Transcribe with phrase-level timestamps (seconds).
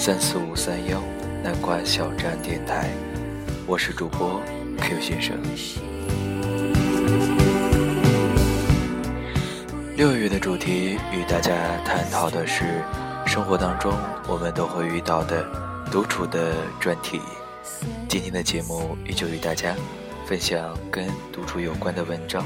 [0.00, 0.98] 三四五三幺
[1.44, 2.88] 南瓜小站电台，
[3.66, 4.40] 我是主播
[4.78, 5.36] Q 先生。
[9.98, 11.52] 六月的主题与大家
[11.84, 12.82] 探讨的是
[13.26, 13.92] 生活当中
[14.26, 15.46] 我们都会遇到的
[15.92, 17.20] 独处的专题。
[18.08, 19.74] 今天的节目依旧与大家
[20.24, 22.42] 分享跟独处有关的文章。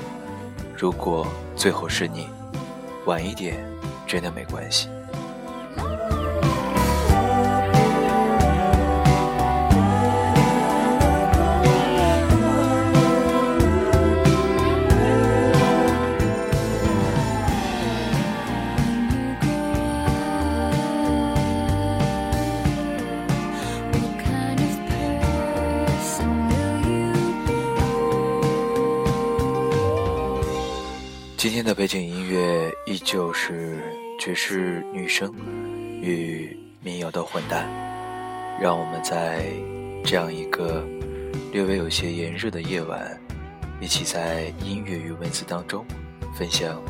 [0.76, 2.26] 如果最后是你，
[3.06, 3.64] 晚一点，
[4.08, 4.88] 真的没关系。
[31.44, 33.78] 今天的背景音乐依旧是
[34.18, 35.30] 爵士女声
[36.00, 37.58] 与民谣的混搭，
[38.58, 39.52] 让我们在
[40.02, 40.82] 这样一个
[41.52, 43.20] 略微有些炎热的夜晚，
[43.78, 45.84] 一起在音乐与文字当中
[46.34, 46.82] 分享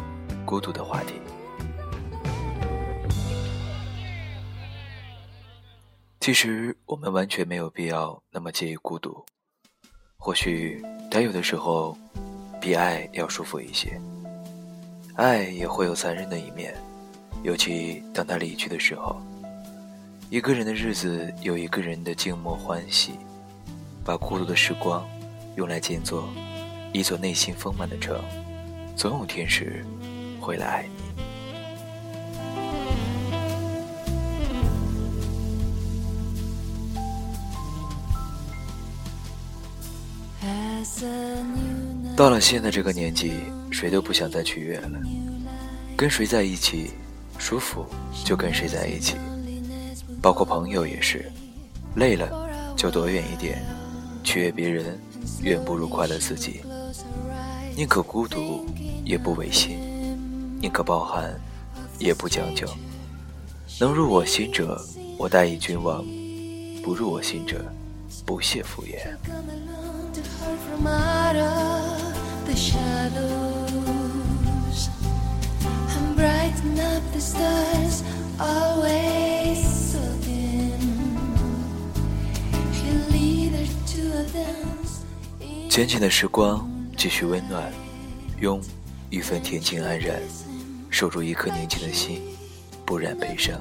[0.47, 1.15] 孤独的话题。
[6.21, 9.27] 其实我们完全没有必要那么介意孤独，
[10.17, 11.99] 或许它有的时候
[12.61, 14.01] 比爱要舒服一些。
[15.15, 16.75] 爱也会有残忍的一面，
[17.43, 19.21] 尤其当他离去的时候。
[20.29, 23.13] 一个人的日子有一个人的静默欢喜，
[24.05, 25.07] 把孤独的时光
[25.55, 26.25] 用来建造
[26.93, 28.21] 一座内心丰满的城，
[28.97, 29.85] 总有天使
[30.41, 31.04] 会来爱你。
[42.17, 43.33] 到了现在这个年纪，
[43.73, 44.91] 谁都不想再取悦了。
[45.97, 46.93] 跟谁在一起
[47.39, 47.85] 舒服，
[48.25, 49.17] 就跟谁在一起。
[50.23, 51.31] 包括朋友也是，
[51.97, 53.65] 累了就躲远一点。
[54.23, 54.99] 取悦别人，
[55.43, 56.61] 远不如快乐自己。
[57.77, 58.65] 宁可孤独，
[59.05, 59.77] 也不违心；
[60.61, 61.35] 宁可抱憾，
[61.99, 62.67] 也不将就。
[63.81, 64.81] 能入我心者，
[65.19, 66.05] 我待以君王；
[66.83, 67.65] 不入我心者，
[68.25, 69.17] 不屑敷衍。
[85.71, 87.73] 浅浅的时光，继续温暖，
[88.41, 88.61] 用
[89.11, 90.23] 一份恬静安然，
[90.89, 92.23] 守住一颗宁静的心，
[92.87, 93.61] 不染悲伤。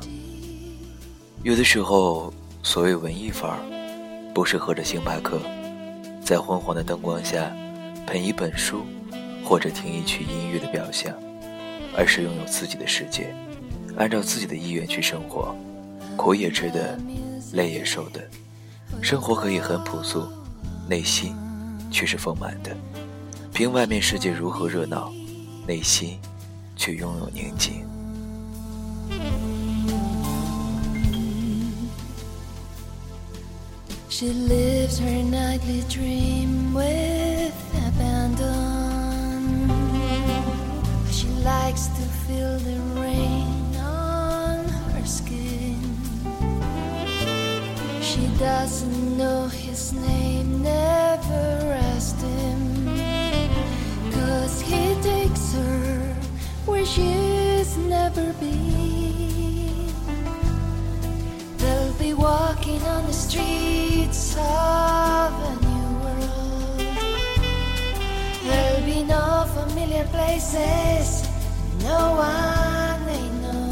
[1.42, 2.32] 有的时候，
[2.62, 3.58] 所谓文艺范儿，
[4.32, 5.42] 不是喝着星巴克，
[6.24, 7.52] 在昏黄的灯光下，
[8.06, 8.84] 捧一本书，
[9.44, 11.14] 或者听一曲音乐的表象，
[11.98, 13.34] 而是拥有自己的世界，
[13.98, 15.56] 按照自己的意愿去生活，
[16.18, 17.00] 苦也吃的，
[17.54, 18.22] 累也受的，
[19.02, 20.28] 生活可以很朴素，
[20.90, 21.36] 内心。
[21.94, 22.76] 却是丰满的，
[23.54, 25.14] 凭外面世界如何热闹，
[25.68, 26.18] 内心
[26.76, 27.86] 却拥有宁静。
[34.10, 37.43] She lives her nightly dream with
[41.44, 45.80] likes to feel the rain on her skin.
[48.02, 52.86] She doesn't know his name, never asked him.
[54.12, 56.16] Cause he takes her
[56.66, 59.88] where she's never been.
[61.58, 66.80] They'll be walking on the streets of a new world.
[68.44, 71.23] There'll be no familiar places,
[71.84, 73.70] no one they know.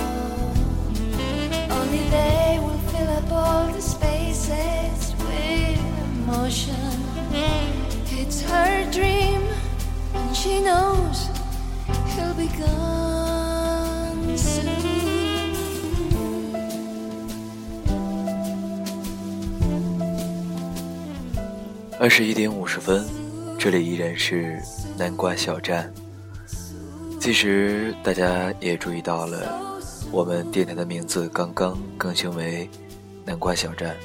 [1.70, 5.80] Only they will fill up all the spaces with
[6.14, 6.92] emotion.
[8.12, 9.42] It's her dream,
[10.14, 11.30] and she knows
[12.16, 14.70] he'll be gone soon.
[22.00, 23.06] 二十一点五十分，
[23.60, 24.60] 这里依然是
[24.98, 25.94] 南瓜小站。
[27.22, 29.80] 其实大家也注意到了，
[30.12, 32.68] 我们电台的名字刚刚更新为
[33.24, 33.96] 南瓜小站。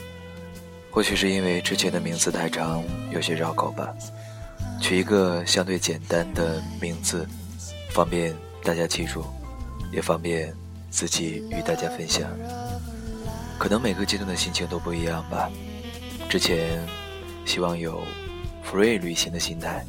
[0.91, 3.89] 或许是因为之前的名字太长，有些绕口吧，
[4.83, 7.27] 取一个相对简单的名字，
[7.91, 9.25] 方便大家记住，
[9.91, 10.55] 也方便
[10.91, 12.29] 自己与大家分享。
[13.59, 15.51] 可能每个阶段的心情都不一样吧。
[16.29, 16.87] 之前
[17.47, 18.03] 希望有
[18.63, 19.83] free 旅行的心态，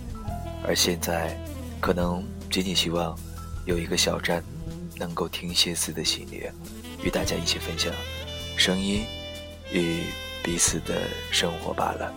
[0.65, 1.37] 而现在
[1.81, 3.17] 可能仅仅希望
[3.65, 4.43] 有一个小站，
[4.95, 6.51] 能够停歇似的系列，
[7.03, 7.93] 与大家一起分享
[8.55, 9.05] 声音
[9.71, 10.03] 与
[10.43, 11.01] 彼此的
[11.31, 12.13] 生活罢了。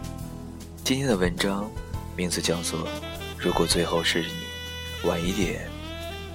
[0.85, 1.71] 今天的文章
[2.17, 2.81] 名字叫做
[3.39, 5.69] 《如果最后是你，晚一点，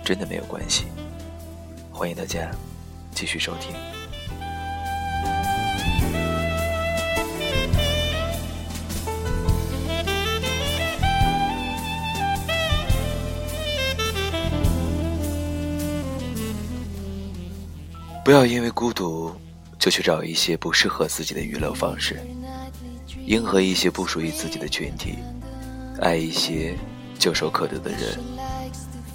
[0.04, 0.86] 真的没有关系》。
[1.96, 2.52] 欢迎大家
[3.14, 3.95] 继续收听。
[18.26, 19.32] 不要因为孤独
[19.78, 22.20] 就去找一些不适合自己的娱乐方式，
[23.28, 25.20] 迎合一些不属于自己的群体，
[26.02, 26.76] 爱一些
[27.20, 28.18] 唾手可得的人。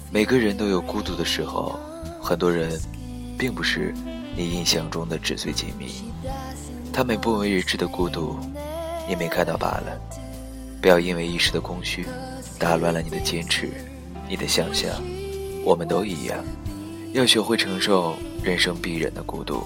[0.09, 1.77] 每个人都有孤独的时候，
[2.21, 2.79] 很多人
[3.37, 3.93] 并不是
[4.33, 6.09] 你印象中的纸醉金迷，
[6.93, 8.39] 他们不为人知的孤独，
[9.09, 10.01] 你没看到罢了。
[10.81, 12.05] 不要因为一时的空虚，
[12.57, 13.69] 打乱了你的坚持，
[14.29, 14.89] 你的想象。
[15.65, 16.41] 我们都一样，
[17.13, 18.15] 要学会承受。
[18.43, 19.63] 人生必然的孤独，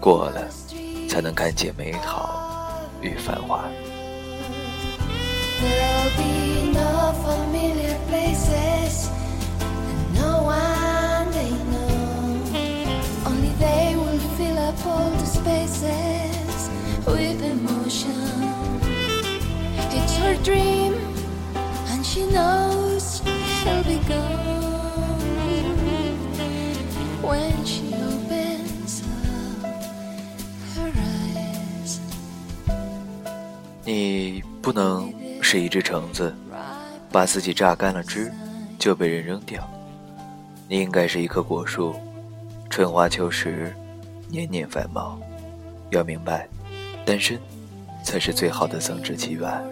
[0.00, 0.48] 过了，
[1.10, 3.64] 才能看见美好与繁华。
[33.88, 36.36] 你不能是一只橙子，
[37.10, 38.30] 把自己榨干了汁，
[38.78, 39.66] 就被人扔掉。
[40.68, 41.94] 你应该是一棵果树，
[42.68, 43.74] 春花秋实，
[44.28, 45.18] 年年繁茂。
[45.88, 46.46] 要明白，
[47.06, 47.40] 单身
[48.04, 49.62] 才是最好的增值期吧。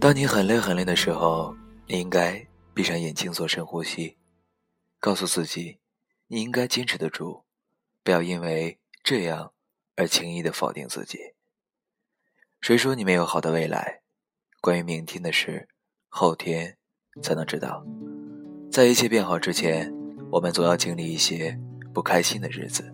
[0.00, 1.54] 当你很累很累的时候，
[1.86, 2.42] 你应该
[2.72, 4.16] 闭上眼睛做深呼吸，
[4.98, 5.76] 告诉自己。
[6.28, 7.44] 你应该坚持得住，
[8.02, 9.52] 不要因为这样
[9.94, 11.18] 而轻易的否定自己。
[12.60, 14.00] 谁说你没有好的未来？
[14.60, 15.68] 关于明天的事，
[16.08, 16.76] 后天
[17.22, 17.86] 才能知道。
[18.72, 19.94] 在一切变好之前，
[20.32, 21.56] 我们总要经历一些
[21.94, 22.92] 不开心的日子。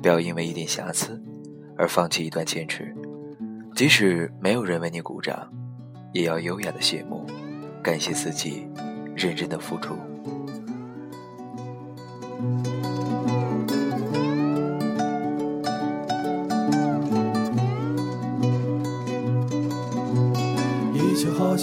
[0.00, 1.22] 不要因为一点瑕疵
[1.76, 2.94] 而放弃一段坚持，
[3.74, 5.52] 即使没有人为你鼓掌，
[6.12, 7.26] 也要优雅的谢幕，
[7.82, 8.66] 感谢自己
[9.14, 9.96] 认真的付出。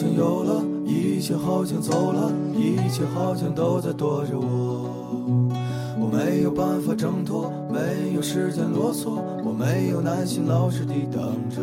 [0.02, 4.90] 像有了，一切好像走了，一切好像都在躲着我。
[6.00, 11.62] 我没有办法挣脱，没有时间啰嗦，我没有耐心老实地等着。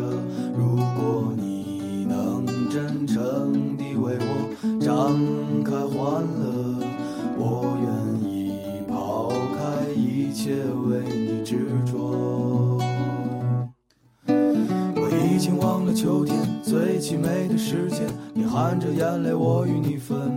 [0.57, 5.19] 如果你能真诚地为我张
[5.61, 6.79] 开欢乐，
[7.37, 8.53] 我愿意
[8.87, 9.91] 抛开。
[9.93, 10.53] 一切
[10.87, 12.68] 为你执着。
[18.69, 20.28] 含着眼泪，我与你分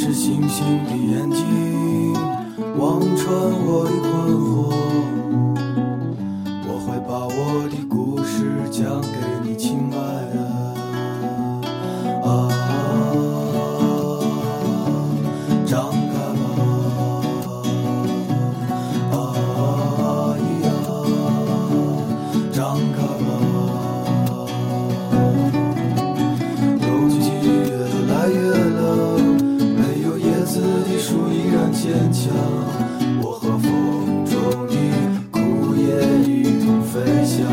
[0.00, 2.12] 是星星的眼睛
[2.78, 3.34] 望穿
[3.66, 4.77] 我的困惑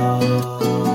[0.05, 0.94] só.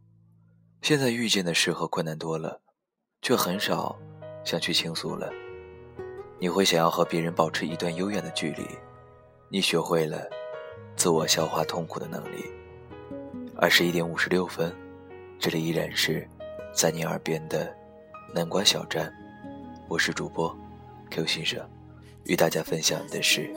[0.81, 2.59] 现在遇见的事和困难多了，
[3.21, 3.95] 却很少
[4.43, 5.31] 想去倾诉了。
[6.39, 8.65] 你会想要和别人保持一段悠远的距离，
[9.47, 10.27] 你学会了
[10.95, 12.43] 自我消化痛苦的能力。
[13.55, 14.75] 二十一点五十六分，
[15.39, 16.27] 这里依然是
[16.73, 17.71] 在你耳边的
[18.33, 19.13] 南瓜小站，
[19.87, 20.55] 我是主播
[21.11, 21.63] Q 先生，
[22.23, 23.53] 与大家分享的是：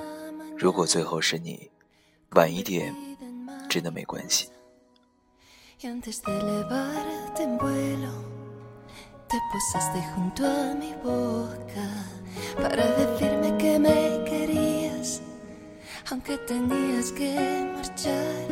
[0.59, 1.71] 如果最后是你。
[2.33, 2.93] 晚一点，
[3.71, 4.49] 真的没关系。
[5.83, 8.12] Y antes de elevarte en vuelo,
[9.28, 11.88] te posaste junto a mi boca
[12.57, 15.21] para decirme que me querías,
[16.11, 18.49] aunque tenías que marchar.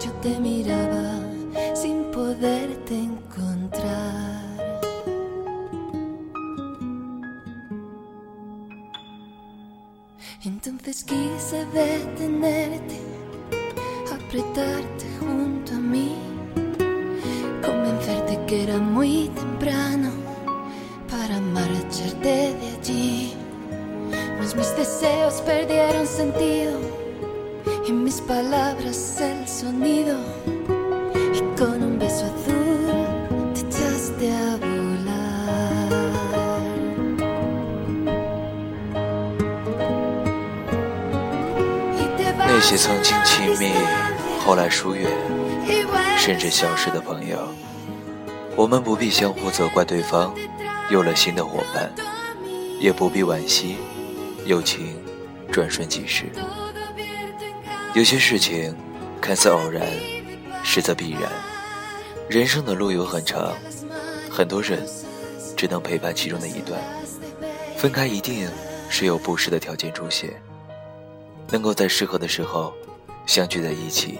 [0.00, 1.20] Yo te miraba
[1.74, 4.42] sin poderte encontrar.
[10.44, 13.00] Entonces quise detenerte,
[14.31, 16.15] apretarte junto a mí,
[17.65, 20.11] convencerte que era muy temprano
[21.09, 23.33] para marcharte de allí.
[24.39, 26.79] Mas mis deseos perdieron sentido
[27.87, 30.17] y mis palabras el sonido.
[31.33, 34.87] Y con un beso azul te echaste a volar.
[42.57, 43.71] 那些曾经亲密，
[44.44, 45.08] 后来疏远，
[46.18, 47.48] 甚至消失的朋友，
[48.56, 50.34] 我们不必相互责怪对方
[50.90, 51.90] 有了新的伙伴，
[52.80, 53.76] 也不必惋惜
[54.44, 55.00] 友情
[55.50, 56.24] 转瞬即逝。
[57.94, 58.74] 有些事情
[59.20, 59.86] 看似偶然，
[60.64, 61.22] 实则必然。
[62.28, 63.52] 人生的路有很长，
[64.28, 64.84] 很多人
[65.56, 66.80] 只能陪伴其中的一段，
[67.76, 68.50] 分开一定
[68.88, 70.30] 是有不适的条件出现。
[71.48, 72.72] 能够在适合的时候
[73.26, 74.18] 相聚在一起，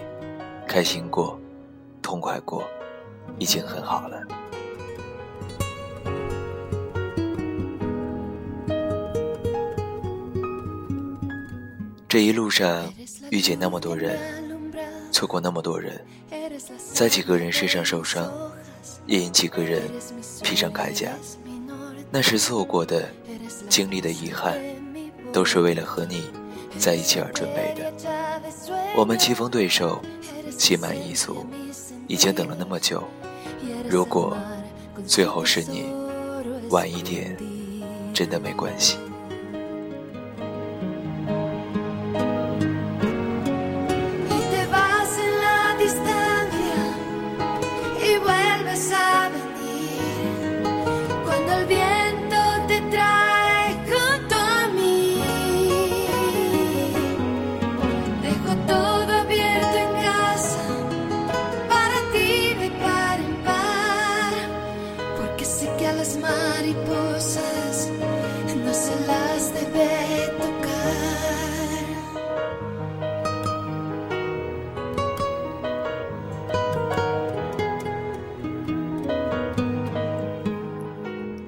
[0.67, 1.39] 开心过，
[2.01, 2.63] 痛快过，
[3.37, 4.21] 已经很好了。
[12.07, 12.93] 这一路上
[13.31, 14.19] 遇见那么多人，
[15.11, 15.99] 错过那么多人，
[16.93, 18.31] 在几个人身上受伤，
[19.07, 19.81] 也因几个人
[20.43, 21.09] 披上铠甲。
[22.11, 23.09] 那时错过的、
[23.67, 24.59] 经历的遗憾，
[25.31, 26.25] 都是为了和你
[26.77, 27.91] 在一起而准备的。
[28.95, 29.99] 我们棋逢对手，
[30.57, 31.45] 心满意足，
[32.07, 33.03] 已经等了那么久。
[33.89, 34.37] 如果
[35.05, 35.85] 最后是你，
[36.69, 37.37] 晚一点，
[38.13, 38.97] 真的没关系。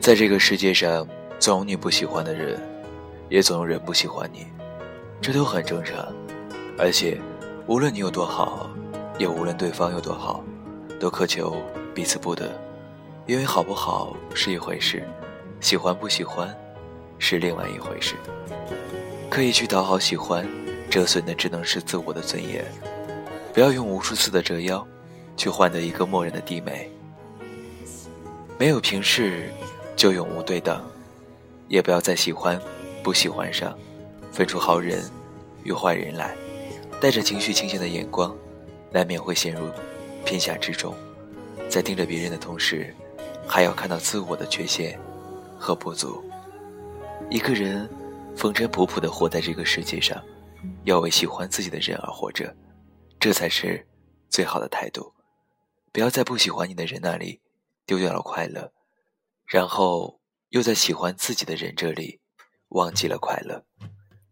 [0.05, 1.07] 在这个世界上，
[1.39, 2.61] 总有你不喜欢的人，
[3.27, 4.45] 也总有人不喜欢你，
[5.19, 5.97] 这都很正常。
[6.77, 7.19] 而且，
[7.65, 8.69] 无论你有多好，
[9.17, 10.43] 也无论对方有多好，
[10.99, 11.59] 都苛求
[11.95, 12.51] 彼此不得，
[13.25, 15.03] 因为好不好是一回事，
[15.59, 16.55] 喜欢不喜欢
[17.17, 18.13] 是另外一回事。
[19.27, 20.47] 刻意去讨好喜欢，
[20.87, 22.63] 折损的只能是自我的尊严。
[23.55, 24.87] 不要用无数次的折腰，
[25.35, 26.91] 去换得一个默认的低眉。
[28.59, 29.49] 没有平视。
[29.95, 30.83] 就永无对等，
[31.67, 32.59] 也不要在喜欢、
[33.03, 33.77] 不喜欢上
[34.31, 35.03] 分出好人
[35.63, 36.35] 与坏人来。
[37.01, 38.35] 带着情绪倾斜的眼光，
[38.91, 39.69] 难免会陷入
[40.23, 40.95] 偏狭之中，
[41.69, 42.95] 在盯着别人的同时，
[43.45, 44.97] 还要看到自我的缺陷
[45.59, 46.23] 和不足。
[47.29, 47.87] 一个人
[48.35, 50.23] 风尘仆仆地活在这个世界上，
[50.85, 52.55] 要为喜欢自己的人而活着，
[53.19, 53.85] 这才是
[54.29, 55.13] 最好的态度。
[55.91, 57.41] 不要在不喜欢你的人那里
[57.85, 58.71] 丢掉了快乐，
[59.45, 62.19] 然后又在喜欢自己的人这里
[62.69, 63.63] 忘记了快乐。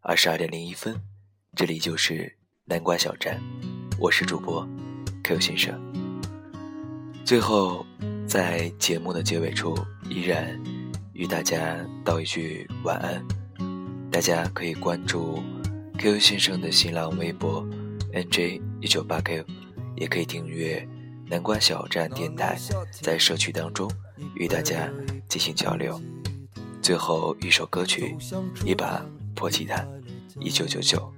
[0.01, 0.99] 二十二点零一分，
[1.55, 3.39] 这里就是南瓜小站，
[3.99, 4.67] 我是主播
[5.23, 5.79] Q 先生。
[7.23, 7.85] 最后，
[8.27, 9.77] 在节目的结尾处，
[10.09, 10.59] 依然
[11.13, 13.23] 与大家道一句晚安。
[14.11, 15.43] 大家可以关注
[15.99, 17.63] Q 先生的新浪微博
[18.13, 19.45] NJ 一九八 Q，
[19.95, 20.87] 也可以订阅。
[21.27, 22.57] 南瓜小站电台
[22.91, 23.89] 在社区当中
[24.35, 24.89] 与大家
[25.27, 25.99] 进行交流。
[26.81, 28.15] 最后一首歌曲，
[28.65, 29.05] 一把
[29.35, 29.85] 破吉他，
[30.39, 31.11] 一九九九，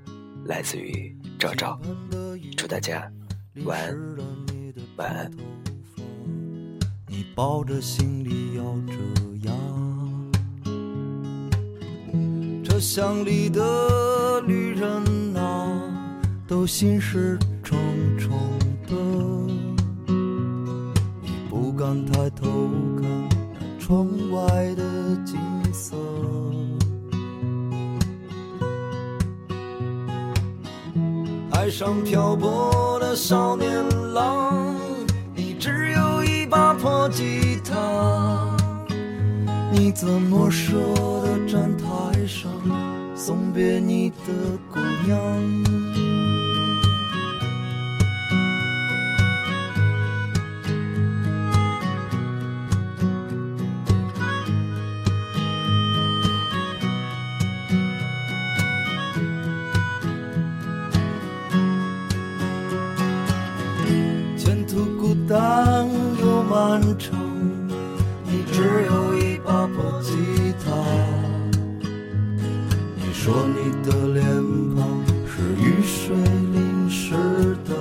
[0.45, 1.79] 来自于赵赵。
[2.55, 3.11] 祝大家
[3.65, 3.97] 晚安，
[4.97, 5.31] 晚安。
[7.07, 8.93] 你抱着行李要这
[9.47, 9.55] 样，
[12.63, 15.81] 车厢里的旅人啊，
[16.47, 17.77] 都心事重
[18.17, 18.29] 重
[18.87, 18.95] 的。
[21.49, 22.69] 不敢抬头
[23.87, 24.83] 窗外的
[25.23, 25.37] 景
[25.71, 25.95] 色，
[31.51, 33.69] 海上漂泊的少年
[34.11, 34.75] 郎，
[35.35, 38.57] 你只有一把破吉他，
[39.71, 40.73] 你怎么舍
[41.21, 41.85] 得站台
[42.25, 42.51] 上
[43.15, 44.33] 送别你的
[44.73, 45.64] 姑娘？
[66.77, 67.17] 漫长，
[68.25, 70.11] 你只有一把破吉
[70.61, 70.73] 他。
[72.97, 74.25] 你说你的脸
[74.75, 76.17] 庞是雨水
[76.51, 77.15] 淋湿
[77.63, 77.71] 的，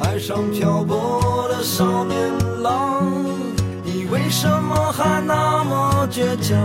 [0.00, 2.18] 爱上漂泊的少年
[2.60, 3.10] 郎，
[3.82, 6.58] 你为什么还那么倔强？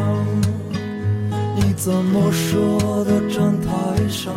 [1.56, 2.58] 你怎么舍
[3.06, 3.72] 得站台
[4.10, 4.34] 上？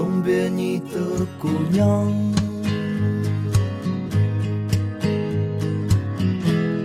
[0.00, 2.10] 送别你的姑娘，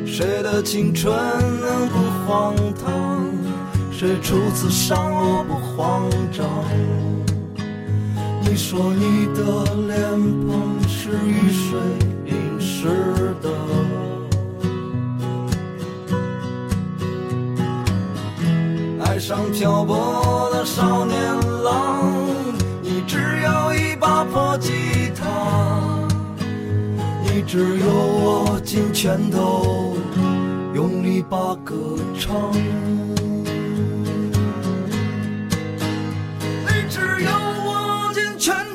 [0.06, 1.16] 谁的青春
[1.62, 1.98] 能不
[2.28, 3.26] 荒唐？
[3.90, 6.46] 谁初次伤我不慌张？
[8.42, 9.98] 你说你的脸
[10.46, 11.80] 庞是雨水
[12.26, 13.50] 淋湿的，
[19.06, 21.16] 爱上漂泊的少年
[21.64, 22.15] 郎。
[23.46, 24.74] 有一把破吉
[25.16, 25.24] 他，
[27.24, 29.96] 你只有握紧拳头，
[30.74, 31.76] 用力把歌
[32.20, 32.52] 唱。
[32.52, 32.58] 你
[36.90, 37.30] 只有
[37.66, 38.56] 握紧拳